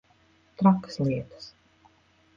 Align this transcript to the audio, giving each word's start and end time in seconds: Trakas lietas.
Trakas 0.61 0.97
lietas. 1.01 1.53